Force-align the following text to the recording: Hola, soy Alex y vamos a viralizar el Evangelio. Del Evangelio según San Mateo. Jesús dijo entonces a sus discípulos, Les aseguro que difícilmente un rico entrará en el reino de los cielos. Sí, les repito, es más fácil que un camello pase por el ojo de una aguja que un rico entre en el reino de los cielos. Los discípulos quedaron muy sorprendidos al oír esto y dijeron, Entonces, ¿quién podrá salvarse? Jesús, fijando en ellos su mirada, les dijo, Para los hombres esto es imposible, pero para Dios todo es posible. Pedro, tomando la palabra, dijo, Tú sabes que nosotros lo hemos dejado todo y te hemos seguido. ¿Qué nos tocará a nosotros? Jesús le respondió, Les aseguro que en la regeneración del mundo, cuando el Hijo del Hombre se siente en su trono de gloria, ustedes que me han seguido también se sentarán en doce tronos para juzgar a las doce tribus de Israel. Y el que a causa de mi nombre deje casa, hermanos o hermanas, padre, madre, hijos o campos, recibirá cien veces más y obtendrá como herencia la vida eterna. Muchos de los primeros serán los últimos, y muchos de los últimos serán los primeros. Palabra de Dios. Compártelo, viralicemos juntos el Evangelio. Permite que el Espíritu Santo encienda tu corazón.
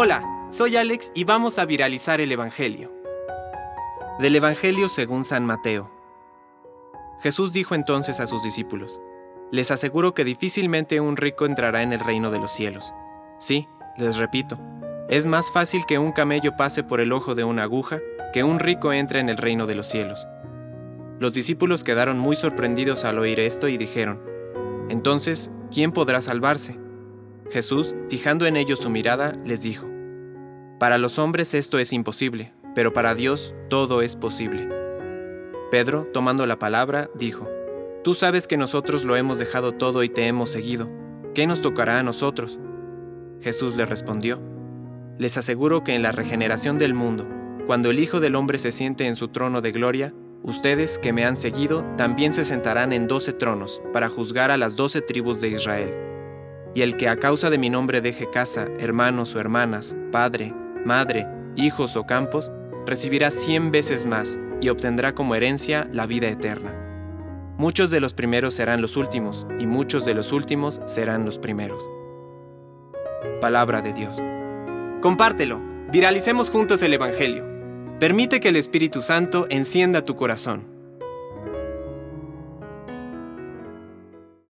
Hola, 0.00 0.22
soy 0.48 0.76
Alex 0.76 1.10
y 1.14 1.24
vamos 1.24 1.58
a 1.58 1.64
viralizar 1.64 2.20
el 2.20 2.30
Evangelio. 2.30 2.92
Del 4.20 4.36
Evangelio 4.36 4.88
según 4.88 5.24
San 5.24 5.44
Mateo. 5.44 5.90
Jesús 7.20 7.52
dijo 7.52 7.74
entonces 7.74 8.20
a 8.20 8.26
sus 8.26 8.42
discípulos, 8.42 9.00
Les 9.50 9.70
aseguro 9.70 10.14
que 10.14 10.24
difícilmente 10.24 11.00
un 11.00 11.16
rico 11.16 11.46
entrará 11.46 11.82
en 11.82 11.92
el 11.92 12.00
reino 12.00 12.30
de 12.30 12.38
los 12.38 12.52
cielos. 12.52 12.94
Sí, 13.38 13.66
les 13.96 14.18
repito, 14.18 14.56
es 15.08 15.26
más 15.26 15.50
fácil 15.50 15.84
que 15.84 15.98
un 15.98 16.12
camello 16.12 16.56
pase 16.56 16.84
por 16.84 17.00
el 17.00 17.10
ojo 17.10 17.34
de 17.34 17.44
una 17.44 17.64
aguja 17.64 17.98
que 18.32 18.44
un 18.44 18.60
rico 18.60 18.92
entre 18.92 19.20
en 19.20 19.28
el 19.28 19.36
reino 19.36 19.66
de 19.66 19.74
los 19.74 19.88
cielos. 19.88 20.28
Los 21.18 21.32
discípulos 21.32 21.82
quedaron 21.82 22.18
muy 22.20 22.36
sorprendidos 22.36 23.04
al 23.04 23.18
oír 23.18 23.40
esto 23.40 23.66
y 23.68 23.78
dijeron, 23.78 24.22
Entonces, 24.90 25.50
¿quién 25.72 25.90
podrá 25.90 26.22
salvarse? 26.22 26.78
Jesús, 27.50 27.96
fijando 28.10 28.44
en 28.44 28.56
ellos 28.56 28.78
su 28.78 28.90
mirada, 28.90 29.32
les 29.44 29.62
dijo, 29.62 29.88
Para 30.78 30.98
los 30.98 31.18
hombres 31.18 31.54
esto 31.54 31.78
es 31.78 31.92
imposible, 31.94 32.52
pero 32.74 32.92
para 32.92 33.14
Dios 33.14 33.54
todo 33.70 34.02
es 34.02 34.16
posible. 34.16 34.68
Pedro, 35.70 36.06
tomando 36.12 36.46
la 36.46 36.58
palabra, 36.58 37.08
dijo, 37.14 37.48
Tú 38.04 38.14
sabes 38.14 38.46
que 38.46 38.58
nosotros 38.58 39.04
lo 39.04 39.16
hemos 39.16 39.38
dejado 39.38 39.72
todo 39.72 40.02
y 40.02 40.10
te 40.10 40.26
hemos 40.26 40.50
seguido. 40.50 40.90
¿Qué 41.34 41.46
nos 41.46 41.62
tocará 41.62 41.98
a 41.98 42.02
nosotros? 42.02 42.58
Jesús 43.40 43.76
le 43.76 43.86
respondió, 43.86 44.42
Les 45.18 45.38
aseguro 45.38 45.84
que 45.84 45.94
en 45.94 46.02
la 46.02 46.12
regeneración 46.12 46.76
del 46.76 46.92
mundo, 46.92 47.26
cuando 47.66 47.90
el 47.90 47.98
Hijo 47.98 48.20
del 48.20 48.34
Hombre 48.34 48.58
se 48.58 48.72
siente 48.72 49.06
en 49.06 49.16
su 49.16 49.28
trono 49.28 49.62
de 49.62 49.72
gloria, 49.72 50.14
ustedes 50.42 50.98
que 50.98 51.12
me 51.14 51.24
han 51.24 51.36
seguido 51.36 51.84
también 51.96 52.32
se 52.34 52.44
sentarán 52.44 52.92
en 52.92 53.06
doce 53.08 53.32
tronos 53.32 53.80
para 53.92 54.08
juzgar 54.08 54.50
a 54.50 54.58
las 54.58 54.76
doce 54.76 55.00
tribus 55.00 55.40
de 55.40 55.48
Israel. 55.48 56.07
Y 56.74 56.82
el 56.82 56.96
que 56.96 57.08
a 57.08 57.16
causa 57.16 57.50
de 57.50 57.58
mi 57.58 57.70
nombre 57.70 58.00
deje 58.00 58.30
casa, 58.30 58.66
hermanos 58.78 59.34
o 59.34 59.40
hermanas, 59.40 59.96
padre, 60.12 60.54
madre, 60.84 61.26
hijos 61.56 61.96
o 61.96 62.06
campos, 62.06 62.52
recibirá 62.86 63.30
cien 63.30 63.70
veces 63.70 64.06
más 64.06 64.38
y 64.60 64.68
obtendrá 64.68 65.14
como 65.14 65.34
herencia 65.34 65.88
la 65.92 66.06
vida 66.06 66.28
eterna. 66.28 66.74
Muchos 67.58 67.90
de 67.90 68.00
los 68.00 68.14
primeros 68.14 68.54
serán 68.54 68.80
los 68.80 68.96
últimos, 68.96 69.46
y 69.58 69.66
muchos 69.66 70.04
de 70.04 70.14
los 70.14 70.30
últimos 70.32 70.80
serán 70.84 71.24
los 71.24 71.38
primeros. 71.38 71.88
Palabra 73.40 73.82
de 73.82 73.92
Dios. 73.92 74.22
Compártelo, 75.00 75.60
viralicemos 75.90 76.50
juntos 76.50 76.82
el 76.82 76.94
Evangelio. 76.94 77.44
Permite 77.98 78.38
que 78.38 78.50
el 78.50 78.56
Espíritu 78.56 79.02
Santo 79.02 79.46
encienda 79.50 80.04
tu 80.04 80.14
corazón. 80.14 80.77